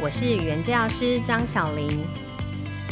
[0.00, 2.06] 我是语言治疗师张小玲，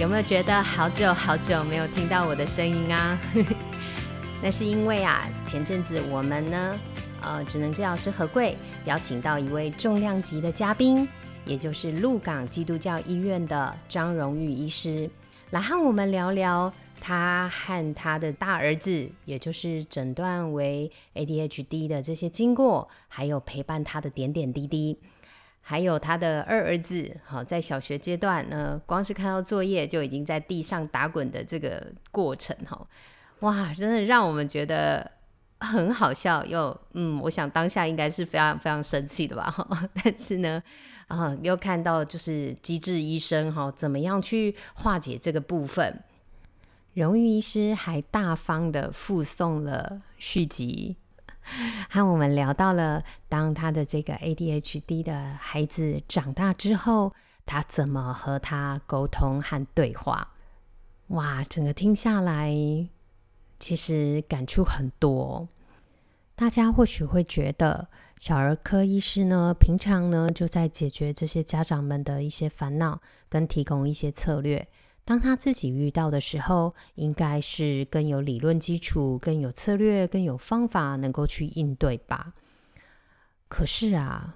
[0.00, 3.16] 有没有觉得好久好久没有听到我的声音啊？
[4.42, 6.80] 那是因为啊，前阵子我们呢，
[7.22, 11.08] 呃，职能治疗师何贵邀请到一位重量级的嘉宾，
[11.44, 15.08] 也就是鹿港基督教医院的张荣裕医师，
[15.50, 24.98] 来和我们聊聊他和他的大儿子，也就是诊断为 ADHD 的这些经过，还有陪伴他的点点滴滴。
[25.68, 32.86] 还有他的二儿子，好，在小学阶段呢，光是看到作业就已经在地上打滚的这个过程，哈，
[33.40, 35.10] 哇，真的让我们觉得
[35.58, 39.68] 很好笑，又，嗯，我想当下应该是非常非常生气的吧，哈，
[40.04, 40.62] 但是呢，
[41.08, 46.00] 啊，又看到就是机智医生，哈，怎么样去化解这个部分？
[46.94, 50.96] 荣誉医师还大方的附送了续集。
[51.90, 60.28] 和我们聊到了，当他的这个 ADHD 的孩子长大之后，他怎么和他沟通和对话？
[61.08, 62.52] 哇，整个听下来，
[63.58, 65.48] 其实感触很多。
[66.34, 67.88] 大家或许会觉得，
[68.20, 74.68] 小儿科医师呢，平常呢就在解决这些家长们的一些烦恼，跟提供一些策略。
[75.06, 82.34] 当他自己遇到的时候，应该是更有理论基础、更有策略、更有方法，能够去应对吧。
[83.46, 84.34] 可是啊，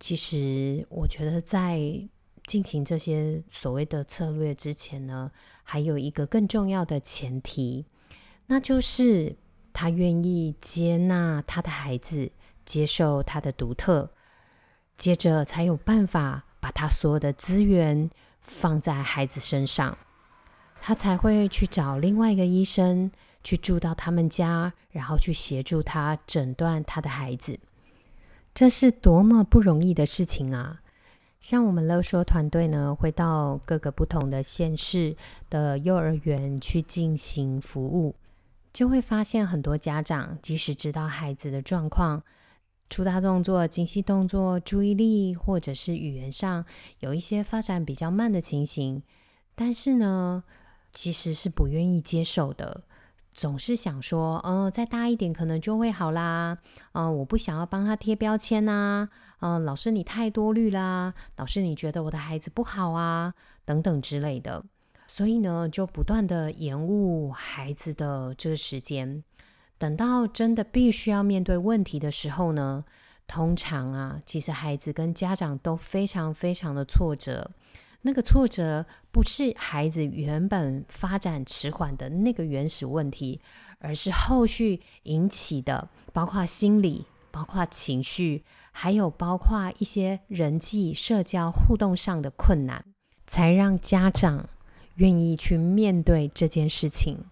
[0.00, 1.78] 其实我觉得在
[2.46, 5.30] 进行这些所谓的策略之前呢，
[5.62, 7.84] 还有一个更重要的前提，
[8.46, 9.36] 那就是
[9.74, 12.32] 他愿意接纳他的孩子，
[12.64, 14.10] 接受他的独特，
[14.96, 18.10] 接着才有办法把他所有的资源。
[18.42, 19.96] 放在孩子身上，
[20.80, 23.10] 他才会去找另外一个医生
[23.42, 27.58] 去住到他们家，然后去协助他诊断他的孩子。
[28.54, 30.82] 这是多么不容易的事情啊！
[31.40, 35.16] 像我们乐说团队呢，会到各个不同的县市
[35.48, 38.14] 的幼儿园去进行服务，
[38.72, 42.22] 就会发现很多家长即使知道孩子的状况。
[42.92, 46.62] 粗大动作、精细动作、注意力或者是语言上
[46.98, 49.02] 有一些发展比较慢的情形，
[49.54, 50.44] 但是呢，
[50.92, 52.82] 其实是不愿意接受的，
[53.32, 56.58] 总是想说，嗯、再大一点可能就会好啦，
[56.92, 59.08] 嗯、我不想要帮他贴标签啊，
[59.40, 63.32] 嗯、老师你太多虑啦，老师你觉得我的孩子不好啊，
[63.64, 64.62] 等等之类的，
[65.06, 69.24] 所以呢，就不断的延误孩子的这个时间。
[69.82, 72.84] 等到真的必须要面对问题的时候呢，
[73.26, 77.50] 通常啊，其实孩子跟家长都非常非常的挫折。
[78.02, 83.40] 那个挫折不是孩子原本发展迟缓的那个原始问题，
[83.80, 92.84] 而是后续引起的，包括心理、包括情绪，还有包括一些人际社交互动上的困难，
[93.26, 94.48] 才让家长
[94.94, 97.24] 愿意去面对这件事情。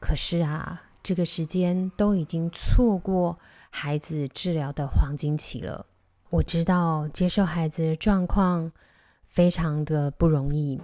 [0.00, 0.82] 可是啊。
[1.02, 3.38] 这个时间都已经错过
[3.70, 5.86] 孩子治疗的黄金期了。
[6.30, 8.70] 我知道接受孩子的状况
[9.26, 10.80] 非常的不容易，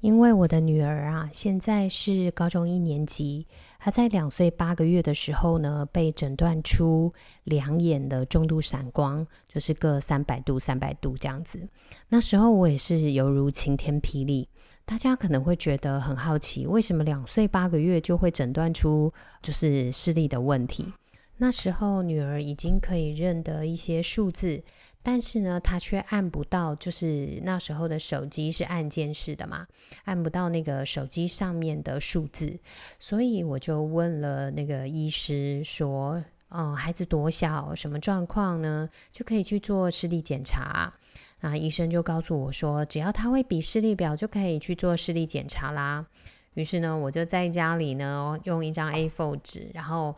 [0.00, 3.46] 因为我的女儿啊，现在是高中一年级，
[3.80, 7.12] 她在两岁八个月的时候呢，被诊断出
[7.44, 11.68] 两眼的重度散光，就是各三百度、三百度这样子。
[12.08, 14.48] 那时候我也是犹如晴天霹雳。
[14.88, 19.12] 大家可能会觉得很好奇，为什么两岁八个月就会诊断出
[19.42, 20.94] 就是视力的问题？
[21.36, 24.62] 那时候女儿已经可以认得一些数字，
[25.02, 29.66] 但是呢，她却按不到，就是那时候的手机是按键式的嘛，
[30.04, 32.58] 按不到那个手机上面的数字，
[32.98, 38.88] 所以我就问了那个医师说：“嗯，孩子多小，什么状况呢？
[39.12, 40.94] 就可以去做视力检查。”
[41.40, 46.06] 那医生就告诉我说，只要他会比视力表，就可以去做视力检查啦。
[46.54, 50.16] 于是呢，我就在家里呢，用一张 A4 纸，然后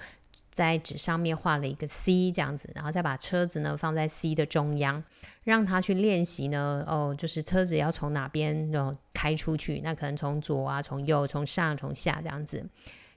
[0.48, 5.04] 在纸上面画了一个 C 这样子，然后再把车子呢放在 C 的中央，
[5.44, 6.82] 让他去练习呢。
[6.86, 12.64] 哦，就是车子要从哪边然后开出去，那可能从左啊，从右，从上，从下这样子。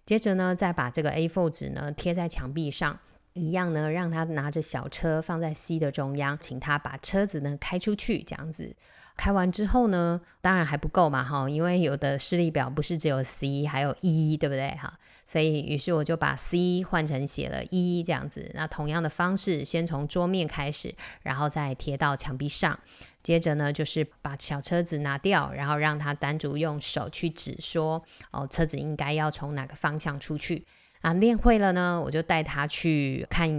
[0.06, 3.00] 接着呢，再把这个 A4 纸呢贴在墙壁上。
[3.34, 8.76] 一样呢，让他拿着小车放在 C 的中央，请他把车子呢开出去，这样子。
[9.16, 14.72] 开完之后呢，当然还不够嘛，哈，因为有的视力表不是只有 C，还有 E，对不对？
[14.72, 14.92] 哈，
[15.28, 18.50] 所以于是我就把 C 换成写了 E 这样子。
[18.56, 22.80] 那同样的方式，先从桌面开始，然后再贴到墙壁上。
[23.22, 30.66] 接着呢，就是把小车子拿掉，然后让他单独用手去指说，哦，车子应该要从哪个方向出去。
[31.04, 33.50] 啊，练会了呢，我就带他去看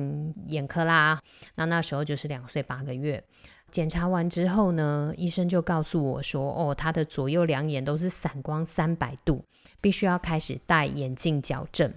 [0.48, 1.20] 眼科啦。
[1.56, 3.22] 那那时候就是两岁八个月。
[3.70, 9.44] 检查完之后呢，医生就告诉我说：“哦，他的左右两眼都是散光三百度，
[9.82, 11.92] 必须要开始戴眼镜矫正。”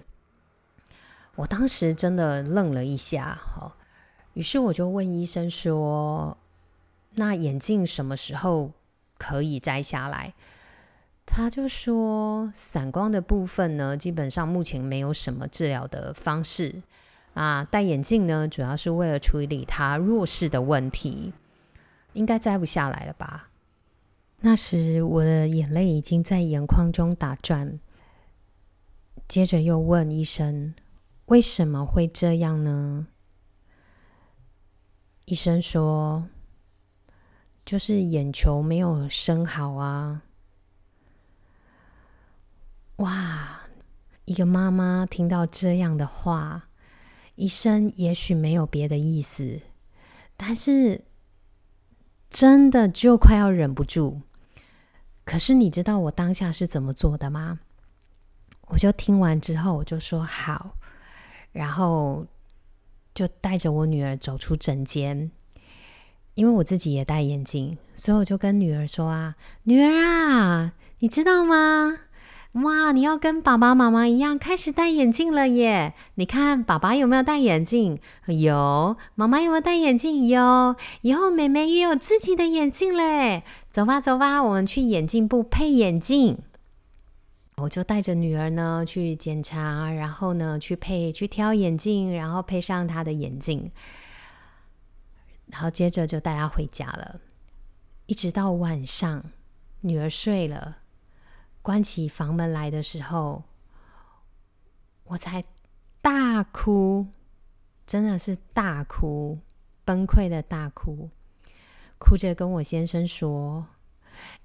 [1.36, 3.74] 我当时真的愣了一下，哈，
[4.34, 6.36] 于是我就问医生说
[7.16, 8.72] ：“那眼镜什么时候
[9.16, 10.34] 可以摘下来？”
[11.30, 16.82] 他就说：“散光的部分呢，基本上目前没有什么治疗的方式
[17.34, 21.32] 啊，戴眼镜呢，主要是为了处理他弱视的问题。”
[22.14, 23.50] 应该摘不下来了吧？
[24.40, 27.78] 那时我的眼泪已经在眼眶中打转。
[29.28, 30.74] 接着又问医生
[31.26, 33.06] ：“为什么会这样呢？”
[35.26, 36.26] 医生说
[37.64, 40.22] ：“就是眼球没有生好啊。”
[42.98, 43.62] 哇！
[44.26, 46.68] 一个妈妈听到这样的话，
[47.34, 49.60] 医生也许没有别的意思，
[50.36, 51.02] 但是。
[52.30, 54.20] 真的就快要忍不住，
[55.24, 57.58] 可是你知道我当下是怎么做的吗？
[58.66, 60.76] 我就听完之后，我就说好，
[61.52, 62.26] 然后
[63.14, 65.30] 就带着我女儿走出诊间，
[66.34, 71.98] 因为我自己也戴眼镜，所以我就跟女儿说啊，女儿啊，你知道吗？
[72.52, 72.92] 哇！
[72.92, 75.94] 你要跟爸爸妈妈一样开始戴眼镜了耶！
[76.14, 78.00] 你看爸爸有没有戴眼镜？
[78.26, 78.96] 有。
[79.14, 80.26] 妈妈有没有戴眼镜？
[80.26, 80.74] 有。
[81.02, 83.44] 以后妹妹也有自己的眼镜嘞。
[83.70, 86.38] 走吧，走吧，我们去眼镜部配眼镜。
[87.58, 93.70] 我就带着女儿呢去检查，然后呢去配、去挑眼镜，然后配上她的眼镜，
[95.46, 97.20] 然后接着就带她回家了。
[98.06, 99.22] 一直到晚上，
[99.82, 100.78] 女儿睡了。
[101.68, 103.44] 关起房门来的时候，
[105.04, 105.44] 我才
[106.00, 107.08] 大哭，
[107.86, 109.38] 真的是大哭，
[109.84, 111.10] 崩溃的大哭，
[111.98, 113.66] 哭着跟我先生说：“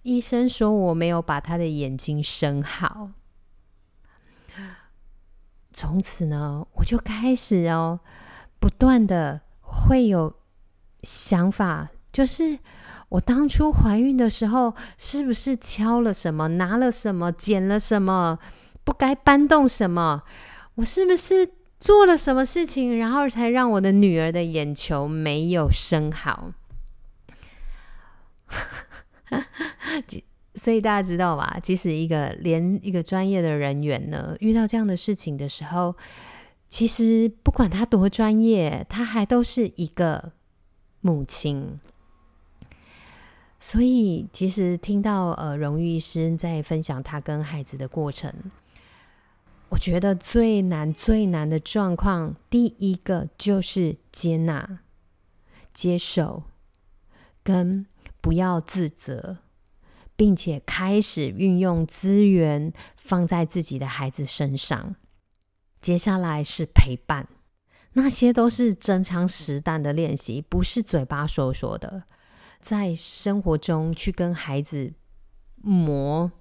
[0.03, 3.11] 医生说我没有把他的眼睛生好。”
[5.71, 8.01] 从此呢，我就开始哦，
[8.59, 10.35] 不断的会有
[11.03, 12.59] 想法，就是。
[13.09, 18.39] 我当初怀孕的时候，是不是敲了什么、拿了什么、捡了什么、
[18.83, 20.23] 不该搬动什么？
[20.75, 21.47] 我是不是
[21.79, 26.53] 做了什么事情，然后才让我的女儿的眼球没有生好？
[30.55, 31.59] 所以大家知道吧？
[31.61, 35.95] 即使一个连一个专业的人员呢，遇到这样的事情的时候，
[36.67, 40.31] 其实不管他多专业，他还都是一个
[41.01, 41.79] 母亲。
[43.65, 48.51] 所以，其实听到呃，荣誉医师在分享他跟孩子的过程，
[49.69, 54.79] 我觉得最难、最难的状况，第一个就是接纳、
[55.73, 56.43] 接受，
[57.41, 57.85] 跟
[58.19, 59.37] 不要自责，
[60.17, 64.97] 并且开始运用资源放在自己的孩子身上。
[65.79, 67.29] 接下来是陪伴，
[67.93, 72.03] 那些都是真枪实弹的练习，不是嘴巴说说的。
[72.63, 74.93] 在生活中去跟孩子
[75.57, 76.31] 磨，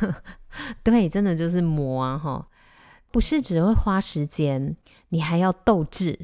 [0.84, 2.18] 对，真的就是磨啊！
[2.18, 2.48] 哈，
[3.10, 4.76] 不是只会花时间，
[5.08, 6.18] 你还要斗志，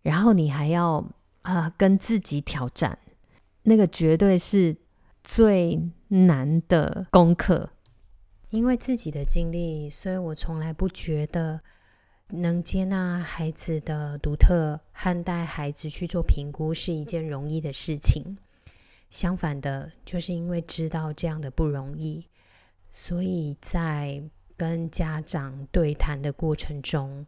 [0.00, 1.06] 然后你还要
[1.42, 2.98] 啊、跟自己挑战，
[3.64, 4.74] 那个绝对是
[5.22, 7.68] 最难的功课。
[8.48, 11.60] 因为自己的经历，所以我从来不觉得。
[12.32, 18.36] 能接纳孩子的独特和带孩子去做评估是一件容易的事情。
[19.10, 22.24] 相反的，就是因为知道这样的不容易，
[22.90, 24.22] 所以在
[24.56, 27.26] 跟家长对谈的过程中，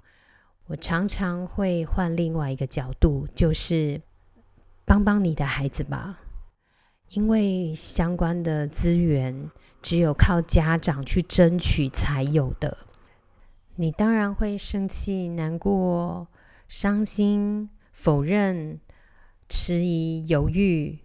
[0.67, 4.01] 我常常会换另外一个角度，就是
[4.85, 6.21] 帮帮你的孩子吧。
[7.09, 9.51] 因为相关的资源
[9.83, 12.77] 只有靠家长去争取才有的。
[13.77, 16.29] 你当然会生气、难过、
[16.69, 18.81] 伤心、否认、
[19.49, 20.99] 迟疑、犹豫。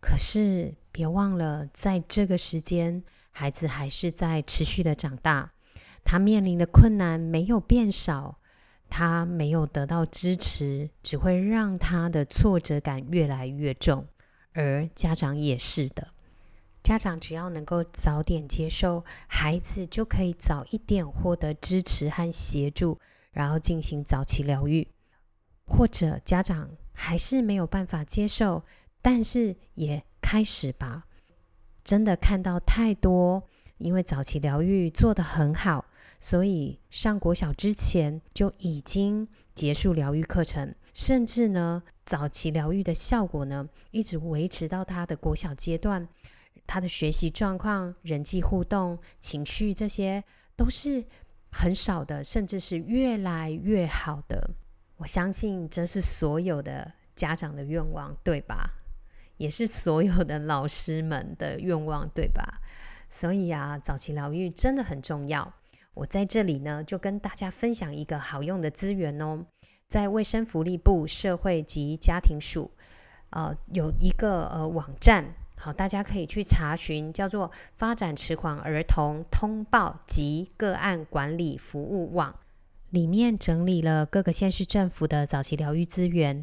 [0.00, 5.52] 可是别忘了，在这个时间，孩子还是在持续的长大，
[6.02, 8.38] 他面临的困难没有变少，
[8.88, 14.06] 他没有得到支持，只会让他的挫折感越来越重。
[14.52, 16.08] 而家长也是的，
[16.82, 22.98] 家长只要能够早点接受，孩子就可以早一点获得支持和协助，
[23.32, 24.88] 然后进行早期疗愈。
[25.66, 28.64] 或者家长还是没有办法接受，
[29.00, 31.04] 但是也开始吧。
[31.84, 33.44] 真的看到太多，
[33.78, 35.84] 因为早期疗愈做得很好。
[36.18, 46.06] 所以上国小之前就已经结束疗愈课程，甚至呢，早期疗愈的效果呢，一直维持到他的国小阶段，
[46.70, 50.22] 他的学习状况、人际互动、情绪这些
[50.54, 51.04] 都是
[51.50, 54.48] 很少的，甚至是越来越好的。
[54.98, 58.70] 我相信这是所有的家长的愿望，对吧？
[59.36, 62.60] 也是所有的老师们的愿望，对吧？
[63.08, 65.52] 所以啊，早期疗愈真的很重要。
[65.94, 69.44] 我在这里呢，就跟大家分享一个好用的资源哦，
[69.88, 72.70] 在卫生福利部社会及家庭署，
[73.30, 82.34] 呃，有一个呃网站，好，大家可以去查询，叫做“发展迟缓儿童通报及个案管理服务网”，
[82.88, 86.42] 里面整理了各个县市政府的早期疗愈资源，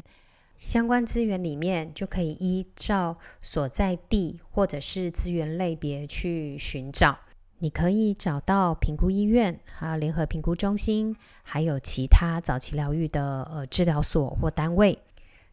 [0.56, 7.18] 相关资源里面就可以依照所在地或者是资源类别去寻找。
[7.58, 14.96] 你可以找到评估医院、还有联合评估中心，还有其他早期疗愈的呃治疗所或单位。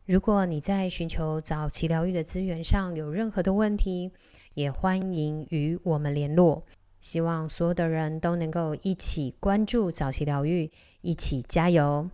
[0.05, 4.11] 如果你在寻求早期疗愈的资源上有任何的问题，
[4.53, 6.63] 也欢迎与我们联络。
[7.01, 10.69] 希望所有的人都能够一起关注早期疗愈，
[11.01, 12.07] 一起加油。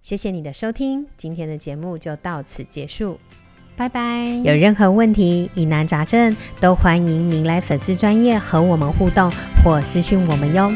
[0.00, 3.18] 谢谢你的收听，今天的节目就到此结束。
[3.76, 4.40] 拜拜！
[4.44, 9.28] 有任何问题、疑难杂症，都欢迎您来粉丝专业和我们互动
[9.64, 10.70] 或私讯我们哟。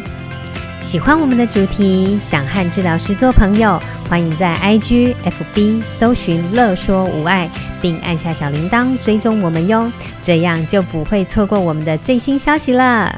[0.86, 3.76] 喜欢我们的主题，想和治疗师做朋友，
[4.08, 7.50] 欢迎在 IG、FB 搜寻“乐说无碍”，
[7.82, 9.90] 并按下小铃铛追踪我们哟，
[10.22, 13.12] 这样就不会错过我们的最新消息了。